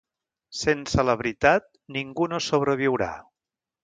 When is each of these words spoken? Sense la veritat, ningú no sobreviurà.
Sense 0.59 1.03
la 1.09 1.15
veritat, 1.19 1.67
ningú 1.97 2.27
no 2.31 2.39
sobreviurà. 2.47 3.11